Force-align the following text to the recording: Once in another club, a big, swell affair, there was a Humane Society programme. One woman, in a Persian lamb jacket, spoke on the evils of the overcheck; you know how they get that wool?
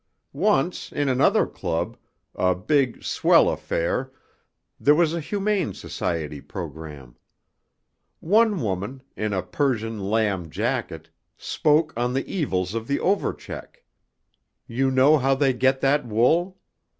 Once 0.33 0.91
in 0.91 1.07
another 1.07 1.45
club, 1.45 1.95
a 2.33 2.55
big, 2.55 3.03
swell 3.03 3.47
affair, 3.47 4.11
there 4.79 4.95
was 4.95 5.13
a 5.13 5.19
Humane 5.21 5.75
Society 5.75 6.41
programme. 6.41 7.15
One 8.19 8.61
woman, 8.61 9.03
in 9.15 9.31
a 9.31 9.43
Persian 9.43 10.09
lamb 10.09 10.49
jacket, 10.49 11.11
spoke 11.37 11.93
on 11.95 12.13
the 12.15 12.25
evils 12.27 12.73
of 12.73 12.87
the 12.87 12.99
overcheck; 12.99 13.83
you 14.65 14.89
know 14.89 15.19
how 15.19 15.35
they 15.35 15.53
get 15.53 15.81
that 15.81 16.03
wool? 16.07 16.57